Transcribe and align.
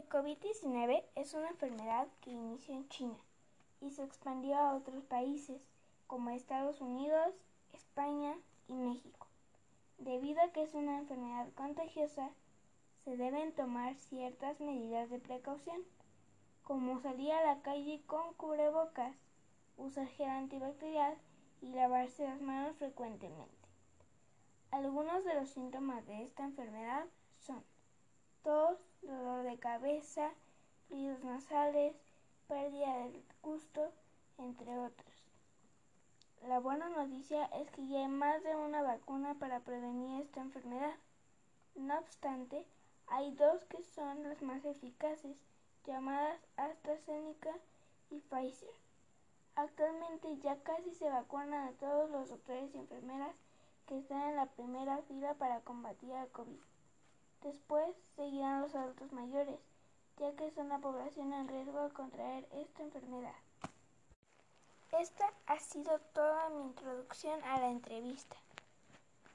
El 0.00 0.08
COVID-19 0.08 1.04
es 1.14 1.34
una 1.34 1.50
enfermedad 1.50 2.08
que 2.22 2.30
inició 2.30 2.74
en 2.74 2.88
China 2.88 3.18
y 3.82 3.90
se 3.90 4.02
expandió 4.02 4.56
a 4.56 4.74
otros 4.74 5.04
países 5.04 5.60
como 6.06 6.30
Estados 6.30 6.80
Unidos, 6.80 7.34
España 7.74 8.34
y 8.66 8.72
México. 8.72 9.26
Debido 9.98 10.40
a 10.40 10.52
que 10.52 10.62
es 10.62 10.72
una 10.72 10.96
enfermedad 11.00 11.52
contagiosa, 11.52 12.30
se 13.04 13.18
deben 13.18 13.52
tomar 13.52 13.94
ciertas 13.96 14.58
medidas 14.58 15.10
de 15.10 15.18
precaución, 15.18 15.82
como 16.62 16.98
salir 17.00 17.32
a 17.32 17.44
la 17.44 17.60
calle 17.60 18.00
con 18.06 18.32
cubrebocas, 18.34 19.14
usar 19.76 20.06
gel 20.06 20.30
antibacterial 20.30 21.18
y 21.60 21.72
lavarse 21.72 22.24
las 22.24 22.40
manos 22.40 22.74
frecuentemente. 22.78 23.68
Algunos 24.70 25.26
de 25.26 25.34
los 25.34 25.50
síntomas 25.50 26.06
de 26.06 26.22
esta 26.22 26.44
enfermedad 26.44 27.04
son 27.36 27.62
tos, 28.42 28.78
dolor 29.02 29.44
de 29.44 29.58
cabeza, 29.58 30.30
fríos 30.88 31.22
nasales, 31.24 31.94
pérdida 32.48 32.96
del 32.98 33.22
gusto, 33.42 33.92
entre 34.38 34.78
otros. 34.78 35.12
La 36.48 36.58
buena 36.58 36.88
noticia 36.88 37.44
es 37.46 37.70
que 37.70 37.86
ya 37.86 37.98
hay 37.98 38.08
más 38.08 38.42
de 38.42 38.56
una 38.56 38.82
vacuna 38.82 39.34
para 39.34 39.60
prevenir 39.60 40.22
esta 40.22 40.40
enfermedad. 40.40 40.94
No 41.74 41.98
obstante, 41.98 42.64
hay 43.06 43.32
dos 43.32 43.64
que 43.66 43.82
son 43.82 44.22
las 44.22 44.40
más 44.40 44.64
eficaces, 44.64 45.36
llamadas 45.86 46.40
AstraZeneca 46.56 47.54
y 48.10 48.20
Pfizer. 48.20 48.70
Actualmente 49.54 50.38
ya 50.38 50.56
casi 50.62 50.94
se 50.94 51.10
vacunan 51.10 51.68
a 51.68 51.72
todos 51.72 52.10
los 52.10 52.30
doctores 52.30 52.74
y 52.74 52.78
enfermeras 52.78 53.34
que 53.86 53.98
están 53.98 54.30
en 54.30 54.36
la 54.36 54.46
primera 54.46 54.98
fila 55.02 55.34
para 55.34 55.60
combatir 55.60 56.12
al 56.14 56.28
COVID. 56.28 56.69
Después 57.42 57.96
seguirán 58.16 58.62
los 58.62 58.74
adultos 58.74 59.12
mayores, 59.12 59.58
ya 60.18 60.32
que 60.36 60.50
son 60.50 60.68
la 60.68 60.78
población 60.78 61.32
en 61.32 61.48
riesgo 61.48 61.82
de 61.82 61.94
contraer 61.94 62.46
esta 62.52 62.82
enfermedad. 62.82 63.34
Esta 64.98 65.32
ha 65.46 65.58
sido 65.58 65.98
toda 66.12 66.50
mi 66.50 66.62
introducción 66.62 67.42
a 67.44 67.60
la 67.60 67.68
entrevista. 67.70 68.36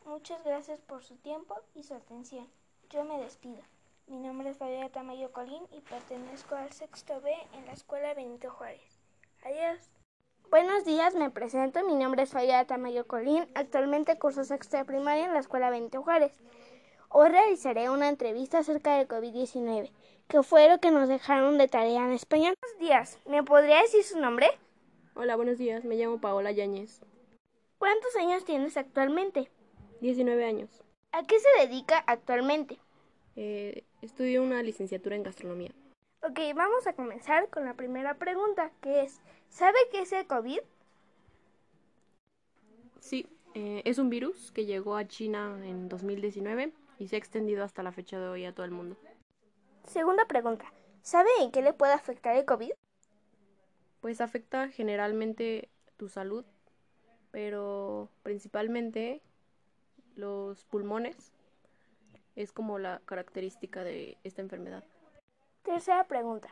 Muchas 0.06 0.44
gracias 0.44 0.82
por 0.82 1.04
su 1.04 1.16
tiempo 1.16 1.56
y 1.74 1.84
su 1.84 1.96
atención. 1.96 2.48
Yo 2.90 3.04
me 3.06 3.20
despido. 3.20 3.64
Mi 4.08 4.20
nombre 4.20 4.50
es 4.50 4.58
Fabiola 4.58 4.90
Tamayo 4.90 5.32
Colín 5.32 5.64
y 5.72 5.82
pertenezco 5.82 6.56
al 6.56 6.72
sexto 6.72 7.20
B 7.22 7.34
en 7.54 7.66
la 7.66 7.74
Escuela 7.74 8.14
Benito 8.14 8.52
Juárez. 8.52 9.00
Adiós. 9.44 9.90
Buenos 10.52 10.86
días, 10.86 11.16
me 11.16 11.32
presento. 11.32 11.84
Mi 11.84 11.96
nombre 11.96 12.22
es 12.22 12.32
Fabiola 12.32 12.66
Tamayo 12.66 13.08
Colín. 13.08 13.48
Actualmente 13.56 14.20
curso 14.20 14.44
sexto 14.44 14.78
de 14.78 14.86
primaria 14.86 15.26
en 15.26 15.34
la 15.34 15.40
Escuela 15.40 15.72
Benito 15.72 16.04
Juárez. 16.04 16.40
Hoy 17.18 17.30
realizaré 17.30 17.90
una 17.90 18.10
entrevista 18.10 18.58
acerca 18.58 18.98
del 18.98 19.08
COVID-19, 19.08 19.90
que 20.28 20.44
fue 20.44 20.68
lo 20.68 20.82
que 20.82 20.92
nos 20.92 21.08
dejaron 21.08 21.58
de 21.58 21.70
tarea 21.70 22.04
en 22.04 22.12
español. 22.12 22.56
Buenos 22.60 22.80
días, 22.82 23.22
¿me 23.26 23.42
podría 23.42 23.82
decir 23.82 24.04
su 24.04 24.20
nombre? 24.20 24.48
Hola, 25.14 25.38
buenos 25.38 25.58
días, 25.58 25.86
me 25.86 25.96
llamo 25.96 26.20
Paola 26.20 26.52
Yáñez. 26.52 27.00
¿Cuántos 27.78 28.14
años 28.18 28.44
tienes 28.44 28.76
actualmente? 28.76 29.50
19 30.02 30.44
años. 30.44 30.84
¿A 31.14 31.24
qué 31.24 31.40
se 31.40 31.66
dedica 31.66 32.04
actualmente? 32.06 32.80
Eh, 33.38 33.86
estudio 34.02 34.44
una 34.44 34.62
licenciatura 34.62 35.16
en 35.16 35.24
gastronomía. 35.24 35.72
Ok, 36.22 36.38
vamos 36.54 36.86
a 36.86 36.92
comenzar 36.92 37.48
con 37.48 37.64
la 37.64 37.76
primera 37.76 38.16
pregunta, 38.16 38.72
que 38.82 39.04
es, 39.04 39.22
¿sabe 39.48 39.78
qué 39.90 40.02
es 40.02 40.12
el 40.12 40.28
COVID? 40.28 40.60
Sí, 43.00 43.26
eh, 43.54 43.84
es 43.86 44.00
un 44.00 44.10
virus 44.10 44.52
que 44.52 44.66
llegó 44.66 44.98
a 44.98 45.08
China 45.08 45.58
en 45.64 45.88
2019 45.88 46.74
y 47.00 47.08
se 47.08 47.16
ha 47.16 47.20
extendido 47.20 47.64
hasta 47.64 47.84
la 47.84 47.92
fecha 47.92 48.20
de 48.20 48.28
hoy 48.28 48.46
a 48.46 48.54
todo 48.54 48.66
el 48.66 48.72
mundo. 48.72 48.98
Segunda 49.84 50.26
pregunta. 50.26 50.72
¿Sabe 51.02 51.30
en 51.42 51.52
qué 51.52 51.62
le 51.62 51.74
puede 51.74 51.94
afectar 51.94 52.36
el 52.36 52.46
COVID? 52.46 52.72
Pues 54.02 54.22
afecta 54.22 54.70
generalmente 54.70 55.70
tu 55.98 56.10
salud, 56.10 56.46
pero 57.32 58.10
principalmente 58.24 59.22
los 60.16 60.64
pulmones. 60.66 61.34
Es 62.36 62.52
como 62.52 62.80
la 62.80 63.02
característica 63.06 63.84
de 63.84 64.18
esta 64.24 64.42
enfermedad. 64.42 64.84
Tercera 65.64 66.04
pregunta. 66.06 66.50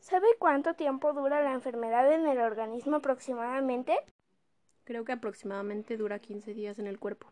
¿Sabe 0.00 0.26
cuánto 0.38 0.74
tiempo 0.74 1.12
dura 1.12 1.42
la 1.42 1.52
enfermedad 1.52 2.12
en 2.12 2.26
el 2.26 2.38
organismo 2.38 2.96
aproximadamente? 2.96 3.96
Creo 4.84 5.04
que 5.04 5.12
aproximadamente 5.12 5.96
dura 5.96 6.18
15 6.18 6.52
días 6.52 6.78
en 6.78 6.86
el 6.86 6.98
cuerpo. 6.98 7.26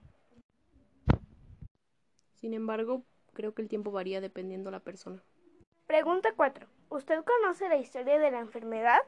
Sin 2.43 2.55
embargo, 2.55 3.05
creo 3.35 3.55
que 3.55 3.63
el 3.63 3.69
tiempo 3.69 3.93
varía 3.93 4.21
dependiendo 4.21 4.73
la 4.73 4.81
persona. 4.81 5.23
Pregunta 5.87 6.35
4. 6.35 6.67
¿Usted 6.89 7.23
conoce 7.23 7.69
la 7.69 7.77
historia 7.77 8.19
de 8.19 8.33
la 8.33 8.41
enfermedad? 8.41 8.99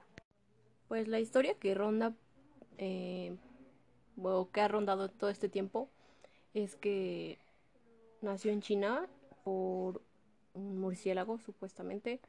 Pues 0.87 1.09
la 1.09 1.19
historia 1.19 1.55
que 1.59 1.75
ronda, 1.75 2.15
eh, 2.79 3.37
o 4.23 4.51
que 4.53 4.61
ha 4.61 4.69
rondado 4.69 5.09
todo 5.09 5.31
este 5.31 5.49
tiempo, 5.49 5.89
es 6.55 6.77
que 6.77 7.41
nació 8.23 8.53
en 8.53 8.61
China 8.61 9.09
por 9.43 10.01
un 10.53 10.79
murciélago, 10.79 11.41
supuestamente, 11.41 12.21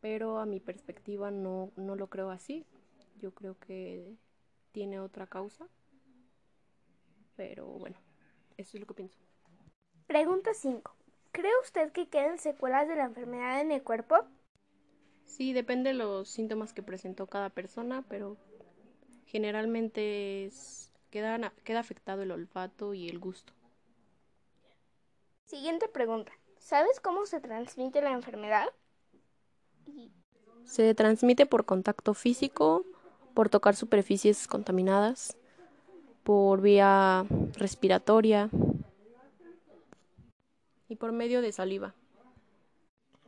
pero 0.00 0.38
a 0.38 0.46
mi 0.46 0.60
perspectiva 0.60 1.32
no, 1.32 1.72
no 1.74 1.96
lo 1.96 2.06
creo 2.08 2.30
así. 2.30 2.64
Yo 3.20 3.32
creo 3.34 3.58
que 3.58 4.14
tiene 4.70 5.00
otra 5.00 5.26
causa, 5.26 5.66
pero 7.34 7.66
bueno, 7.66 7.96
eso 8.56 8.76
es 8.76 8.80
lo 8.80 8.86
que 8.86 8.94
pienso. 8.94 9.18
Pregunta 10.06 10.52
5. 10.54 10.94
¿Cree 11.32 11.50
usted 11.62 11.90
que 11.92 12.08
queden 12.08 12.38
secuelas 12.38 12.86
de 12.86 12.96
la 12.96 13.04
enfermedad 13.04 13.60
en 13.60 13.72
el 13.72 13.82
cuerpo? 13.82 14.16
Sí, 15.24 15.52
depende 15.52 15.90
de 15.90 15.94
los 15.94 16.28
síntomas 16.28 16.72
que 16.72 16.82
presentó 16.82 17.26
cada 17.26 17.50
persona, 17.50 18.04
pero 18.08 18.36
generalmente 19.26 20.44
es, 20.44 20.92
queda, 21.10 21.52
queda 21.64 21.80
afectado 21.80 22.22
el 22.22 22.30
olfato 22.30 22.94
y 22.94 23.08
el 23.08 23.18
gusto. 23.18 23.52
Siguiente 25.46 25.88
pregunta. 25.88 26.32
¿Sabes 26.58 27.00
cómo 27.00 27.26
se 27.26 27.40
transmite 27.40 28.00
la 28.00 28.12
enfermedad? 28.12 28.68
Se 30.64 30.94
transmite 30.94 31.46
por 31.46 31.64
contacto 31.64 32.14
físico, 32.14 32.84
por 33.34 33.48
tocar 33.48 33.74
superficies 33.74 34.46
contaminadas, 34.46 35.36
por 36.22 36.60
vía 36.60 37.26
respiratoria, 37.54 38.50
y 40.88 40.96
por 40.96 41.12
medio 41.12 41.42
de 41.42 41.52
saliva. 41.52 41.94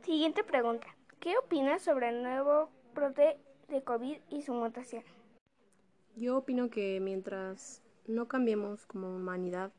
Siguiente 0.03 0.43
pregunta. 0.43 0.87
¿Qué 1.19 1.37
opinas 1.37 1.81
sobre 1.81 2.09
el 2.09 2.23
nuevo 2.23 2.69
brote 2.93 3.37
de 3.67 3.83
COVID 3.83 4.17
y 4.29 4.41
su 4.41 4.53
mutación? 4.53 5.03
Yo 6.15 6.37
opino 6.37 6.69
que 6.69 6.99
mientras 6.99 7.81
no 8.07 8.27
cambiemos 8.27 8.85
como 8.85 9.15
humanidad, 9.15 9.71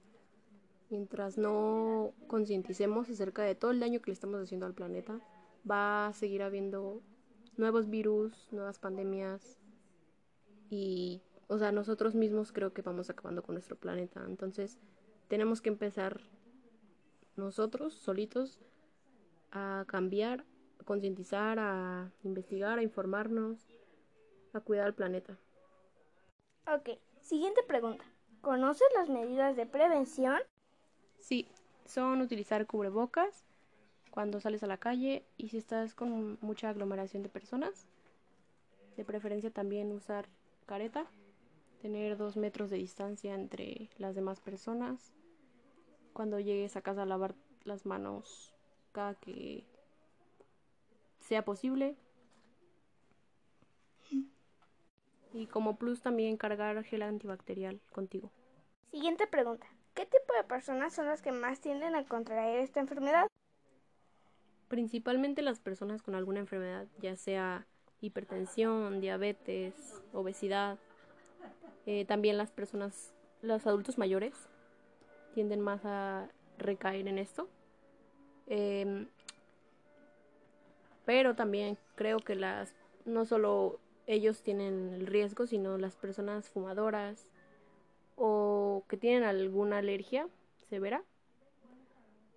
mientras 0.91 1.39
no 1.39 2.13
concienticemos 2.27 3.09
acerca 3.09 3.43
de 3.43 3.55
todo 3.55 3.71
el 3.71 3.81
daño 3.81 4.01
que 4.01 4.11
le 4.11 4.15
estamos 4.15 4.41
haciendo 4.41 4.67
al 4.67 4.75
planeta, 4.75 5.21
va 5.69 6.09
a 6.09 6.13
seguir 6.13 6.43
habiendo 6.43 7.01
nuevos 7.57 7.89
virus, 7.89 8.49
nuevas 8.53 8.79
pandemias 8.79 9.59
y, 10.71 11.23
o 11.49 11.59
sea, 11.59 11.73
nosotros 11.73 12.15
mismos 12.15 12.53
creo 12.53 12.73
que 12.73 12.83
vamos 12.83 13.11
acabando 13.11 13.43
con 13.43 13.55
nuestro 13.55 13.77
planeta. 13.77 14.25
Entonces, 14.27 14.79
tenemos 15.29 15.61
que 15.61 15.71
empezar 15.71 16.21
nosotros 17.39 17.95
solitos 17.95 18.61
a 19.51 19.85
cambiar, 19.87 20.45
a 20.81 20.85
concientizar, 20.85 21.59
a 21.59 22.11
investigar, 22.23 22.79
a 22.79 22.83
informarnos, 22.83 23.67
a 24.53 24.61
cuidar 24.61 24.87
al 24.87 24.95
planeta. 24.95 25.39
Ok, 26.67 26.99
siguiente 27.23 27.63
pregunta. 27.63 28.05
¿Conoces 28.41 28.87
las 28.95 29.09
medidas 29.09 29.57
de 29.57 29.67
prevención? 29.67 30.39
Sí, 31.19 31.49
son 31.87 32.21
utilizar 32.21 32.67
cubrebocas 32.67 33.45
cuando 34.11 34.41
sales 34.41 34.63
a 34.63 34.67
la 34.67 34.79
calle 34.79 35.25
y 35.37 35.49
si 35.49 35.59
estás 35.59 35.95
con 35.95 36.39
mucha 36.41 36.69
aglomeración 36.69 37.23
de 37.23 37.29
personas. 37.29 37.87
De 38.97 39.05
preferencia 39.05 39.51
también 39.51 39.93
usar 39.93 40.29
careta, 40.67 41.07
tener 41.81 42.17
dos 42.17 42.37
metros 42.37 42.71
de 42.71 42.77
distancia 42.77 43.35
entre 43.35 43.91
las 43.99 44.15
demás 44.15 44.41
personas 44.41 45.13
cuando 46.19 46.41
llegues 46.41 46.75
a 46.75 46.83
casa 46.83 47.03
a 47.03 47.07
lavar 47.07 47.37
las 47.63 47.87
manos 47.87 48.53
cada 48.91 49.15
que 49.15 49.65
sea 51.21 51.45
posible. 51.45 51.95
Y 55.33 55.47
como 55.47 55.77
plus 55.77 56.03
también 56.03 56.37
cargar 56.37 56.83
gel 56.83 57.03
antibacterial 57.03 57.81
contigo. 57.93 58.33
Siguiente 58.91 59.29
pregunta. 59.29 59.69
¿Qué 59.95 60.07
tipo 60.07 60.35
de 60.37 60.43
personas 60.43 60.93
son 60.93 61.07
las 61.07 61.23
que 61.23 61.31
más 61.31 61.61
tienden 61.61 61.95
a 61.95 62.05
contraer 62.05 62.59
esta 62.59 62.81
enfermedad? 62.81 63.29
Principalmente 64.67 65.41
las 65.43 65.61
personas 65.61 66.03
con 66.03 66.17
alguna 66.17 66.41
enfermedad, 66.41 66.89
ya 67.01 67.15
sea 67.15 67.65
hipertensión, 68.01 69.01
diabetes, 69.01 70.03
obesidad. 70.13 70.81
Eh, 71.87 72.07
también 72.07 72.39
las 72.39 72.51
personas, 72.51 73.15
los 73.41 73.69
adultos 73.69 73.99
mayores, 73.99 74.49
tienden 75.39 75.61
más 75.61 75.85
a 75.85 76.27
recaer 76.59 77.07
en 77.07 77.17
esto. 77.17 77.49
Em, 78.49 79.07
Pero 81.07 81.37
también 81.37 81.79
creo 81.95 82.19
que 82.19 82.35
las 82.35 82.75
no 83.05 83.25
solo 83.25 83.79
ellos 84.09 84.43
tienen 84.43 84.93
el 84.95 85.07
riesgo, 85.07 85.47
sino 85.47 85.79
las 85.79 85.95
personas 85.95 86.49
fumadoras 86.49 87.29
o 88.17 88.83
que 88.89 88.97
tienen 88.97 89.23
alguna 89.23 89.79
alergia 89.79 90.27
severa 90.69 91.05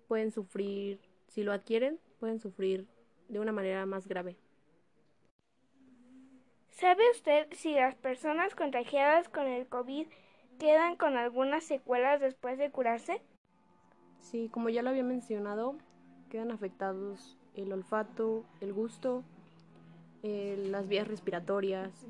pueden 0.06 0.30
sufrir, 0.30 1.00
si 1.26 1.42
lo 1.42 1.52
adquieren, 1.52 1.98
pueden 2.20 2.38
sufrir 2.38 2.86
de 3.28 3.40
una 3.40 3.50
manera 3.50 3.84
más 3.84 4.06
grave. 4.06 4.36
¿Sabe 6.70 7.10
usted 7.10 7.48
si 7.50 7.74
las 7.74 7.96
personas 7.96 8.54
contagiadas 8.54 9.28
con 9.28 9.48
el 9.48 9.66
COVID 9.66 10.06
quedan 10.62 10.94
con 10.94 11.16
algunas 11.16 11.64
secuelas 11.64 12.20
después 12.20 12.56
de 12.56 12.70
curarse? 12.70 13.20
Sí, 14.20 14.48
como 14.48 14.68
ya 14.68 14.82
lo 14.82 14.90
había 14.90 15.02
mencionado, 15.02 15.76
quedan 16.30 16.52
afectados 16.52 17.36
el 17.56 17.72
olfato, 17.72 18.44
el 18.60 18.72
gusto, 18.72 19.24
las 20.22 20.86
vías 20.86 21.08
respiratorias 21.08 22.06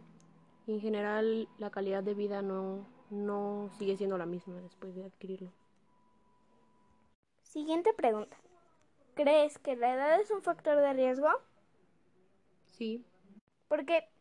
y 0.66 0.74
en 0.74 0.80
general 0.82 1.48
la 1.56 1.70
calidad 1.70 2.02
de 2.02 2.12
vida 2.12 2.42
no, 2.42 2.86
no 3.08 3.70
sigue 3.78 3.96
siendo 3.96 4.18
la 4.18 4.26
misma 4.26 4.60
después 4.60 4.94
de 4.94 5.06
adquirirlo. 5.06 5.50
Siguiente 7.40 7.94
pregunta. 7.94 8.36
¿Crees 9.14 9.58
que 9.60 9.76
la 9.76 9.94
edad 9.94 10.20
es 10.20 10.30
un 10.30 10.42
factor 10.42 10.76
de 10.76 10.92
riesgo? 10.92 11.30
Sí. 12.66 13.02
¿Por 13.68 13.86
qué? 13.86 14.11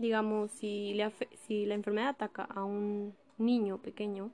Digamos, 0.00 0.50
si, 0.52 0.98
si 1.46 1.66
la 1.66 1.74
enfermedad 1.74 2.08
ataca 2.08 2.44
a 2.44 2.64
un 2.64 3.14
niño 3.36 3.82
pequeño, 3.82 4.30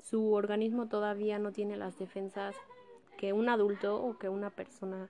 su 0.00 0.32
organismo 0.32 0.88
todavía 0.88 1.38
no 1.38 1.52
tiene 1.52 1.76
las 1.76 1.96
defensas 2.00 2.56
que 3.16 3.32
un 3.32 3.48
adulto 3.48 4.02
o 4.02 4.18
que 4.18 4.28
una 4.28 4.50
persona 4.50 5.08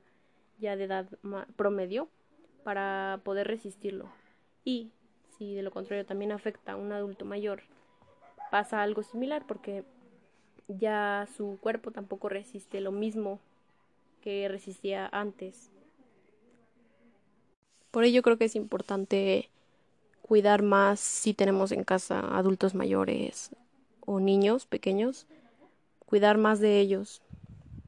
ya 0.58 0.76
de 0.76 0.84
edad 0.84 1.08
promedio 1.56 2.10
para 2.64 3.22
poder 3.24 3.46
resistirlo. 3.46 4.10
Y 4.62 4.90
si 5.38 5.54
de 5.54 5.62
lo 5.62 5.70
contrario 5.70 6.04
también 6.04 6.30
afecta 6.30 6.72
a 6.72 6.76
un 6.76 6.92
adulto 6.92 7.24
mayor, 7.24 7.62
pasa 8.50 8.82
algo 8.82 9.02
similar 9.02 9.46
porque 9.46 9.86
ya 10.68 11.26
su 11.34 11.58
cuerpo 11.62 11.92
tampoco 11.92 12.28
resiste 12.28 12.82
lo 12.82 12.92
mismo 12.92 13.40
que 14.20 14.48
resistía 14.48 15.08
antes. 15.10 15.71
Por 17.92 18.02
ello 18.02 18.22
creo 18.22 18.36
que 18.36 18.46
es 18.46 18.56
importante 18.56 19.48
cuidar 20.20 20.62
más 20.62 20.98
si 20.98 21.32
tenemos 21.32 21.70
en 21.70 21.84
casa 21.84 22.18
adultos 22.36 22.74
mayores 22.74 23.50
o 24.00 24.18
niños 24.18 24.66
pequeños, 24.66 25.28
cuidar 26.06 26.38
más 26.38 26.58
de 26.58 26.80
ellos, 26.80 27.22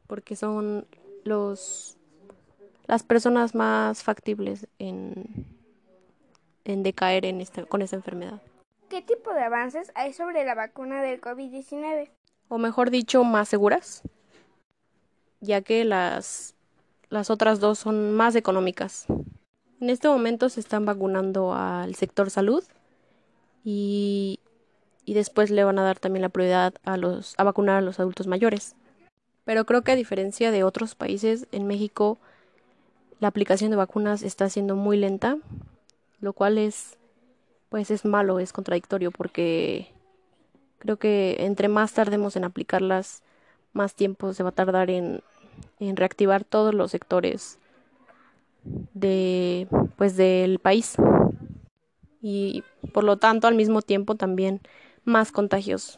porque 0.06 0.36
son 0.36 0.86
los 1.24 1.96
las 2.86 3.02
personas 3.02 3.56
más 3.56 4.04
factibles 4.04 4.68
en, 4.78 5.46
en 6.64 6.82
decaer 6.84 7.24
en 7.24 7.40
esta, 7.40 7.64
con 7.64 7.82
esta 7.82 7.96
enfermedad. 7.96 8.40
¿Qué 8.88 9.02
tipo 9.02 9.32
de 9.32 9.40
avances 9.40 9.90
hay 9.96 10.12
sobre 10.12 10.44
la 10.44 10.54
vacuna 10.54 11.02
del 11.02 11.20
COVID-19? 11.20 12.10
o 12.48 12.58
mejor 12.58 12.90
dicho, 12.90 13.24
más 13.24 13.48
seguras, 13.48 14.02
ya 15.40 15.62
que 15.62 15.84
las, 15.84 16.54
las 17.08 17.30
otras 17.30 17.60
dos 17.60 17.78
son 17.78 18.12
más 18.12 18.34
económicas. 18.36 19.06
En 19.80 19.90
este 19.90 20.08
momento 20.08 20.48
se 20.48 20.60
están 20.60 20.84
vacunando 20.84 21.54
al 21.54 21.94
sector 21.94 22.30
salud 22.30 22.64
y, 23.64 24.40
y 25.04 25.14
después 25.14 25.50
le 25.50 25.64
van 25.64 25.78
a 25.78 25.84
dar 25.84 25.98
también 25.98 26.22
la 26.22 26.28
prioridad 26.28 26.74
a, 26.84 26.96
los, 26.96 27.34
a 27.38 27.44
vacunar 27.44 27.76
a 27.76 27.80
los 27.80 28.00
adultos 28.00 28.26
mayores. 28.26 28.76
Pero 29.44 29.66
creo 29.66 29.82
que 29.82 29.92
a 29.92 29.96
diferencia 29.96 30.50
de 30.50 30.64
otros 30.64 30.94
países, 30.94 31.46
en 31.52 31.66
México 31.66 32.18
la 33.20 33.28
aplicación 33.28 33.70
de 33.70 33.76
vacunas 33.76 34.22
está 34.22 34.48
siendo 34.48 34.76
muy 34.76 34.96
lenta, 34.96 35.38
lo 36.20 36.32
cual 36.32 36.58
es 36.58 36.98
pues 37.68 37.90
es 37.90 38.04
malo, 38.04 38.38
es 38.38 38.52
contradictorio 38.52 39.10
porque 39.10 39.94
Creo 40.84 40.98
que 40.98 41.36
entre 41.38 41.68
más 41.68 41.94
tardemos 41.94 42.36
en 42.36 42.44
aplicarlas, 42.44 43.22
más 43.72 43.94
tiempo 43.94 44.34
se 44.34 44.42
va 44.42 44.50
a 44.50 44.52
tardar 44.52 44.90
en, 44.90 45.22
reactivar 45.80 46.44
todos 46.44 46.74
los 46.74 46.90
sectores 46.90 47.58
de 48.94 49.68
pues 49.96 50.16
del 50.16 50.58
país 50.58 50.96
y 52.22 52.64
por 52.92 53.04
lo 53.04 53.18
tanto 53.18 53.46
al 53.46 53.54
mismo 53.54 53.82
tiempo 53.82 54.14
también 54.14 54.60
más 55.04 55.30
contagios. 55.30 55.94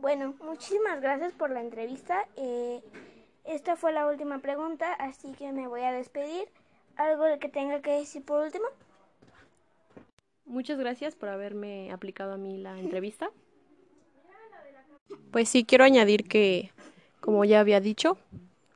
Bueno, 0.00 0.34
muchísimas 0.40 1.00
gracias 1.00 1.32
por 1.32 1.50
la 1.50 1.60
entrevista. 1.60 2.26
Eh, 2.36 2.80
esta 3.44 3.76
fue 3.76 3.92
la 3.92 4.06
última 4.06 4.38
pregunta, 4.40 4.92
así 4.94 5.32
que 5.32 5.52
me 5.52 5.68
voy 5.68 5.82
a 5.82 5.92
despedir. 5.92 6.48
¿Algo 6.96 7.24
que 7.38 7.48
tenga 7.48 7.80
que 7.80 7.92
decir 7.92 8.24
por 8.24 8.42
último? 8.44 8.64
Muchas 10.46 10.78
gracias 10.78 11.14
por 11.14 11.28
haberme 11.28 11.92
aplicado 11.92 12.32
a 12.32 12.36
mí 12.36 12.56
la 12.56 12.78
entrevista. 12.78 13.30
Pues 15.30 15.48
sí, 15.48 15.64
quiero 15.64 15.84
añadir 15.84 16.26
que, 16.26 16.70
como 17.20 17.44
ya 17.44 17.60
había 17.60 17.80
dicho, 17.80 18.16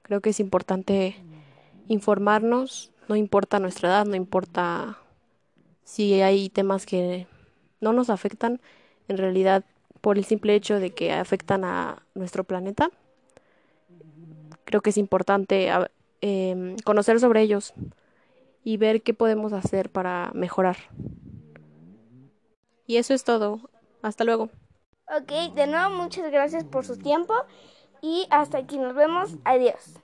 creo 0.02 0.20
que 0.20 0.30
es 0.30 0.40
importante 0.40 1.16
informarnos, 1.90 2.92
no 3.08 3.16
importa 3.16 3.58
nuestra 3.58 3.88
edad, 3.88 4.06
no 4.06 4.14
importa 4.14 4.96
si 5.82 6.22
hay 6.22 6.48
temas 6.48 6.86
que 6.86 7.26
no 7.80 7.92
nos 7.92 8.10
afectan, 8.10 8.60
en 9.08 9.18
realidad 9.18 9.64
por 10.00 10.16
el 10.16 10.24
simple 10.24 10.54
hecho 10.54 10.78
de 10.78 10.92
que 10.92 11.12
afectan 11.12 11.64
a 11.64 12.06
nuestro 12.14 12.44
planeta. 12.44 12.90
Creo 14.64 14.82
que 14.82 14.90
es 14.90 14.98
importante 14.98 15.68
em, 16.20 16.76
conocer 16.84 17.18
sobre 17.18 17.42
ellos 17.42 17.74
y 18.62 18.76
ver 18.76 19.02
qué 19.02 19.12
podemos 19.12 19.52
hacer 19.52 19.90
para 19.90 20.30
mejorar. 20.32 20.76
Y 22.86 22.98
eso 22.98 23.14
es 23.14 23.24
todo. 23.24 23.68
Hasta 24.00 24.22
luego. 24.22 24.48
Ok, 25.08 25.54
de 25.56 25.66
nuevo 25.66 25.90
muchas 25.90 26.30
gracias 26.30 26.62
por 26.62 26.86
su 26.86 26.96
tiempo 26.96 27.34
y 28.00 28.28
hasta 28.30 28.58
aquí 28.58 28.78
nos 28.78 28.94
vemos. 28.94 29.34
Adiós. 29.44 30.00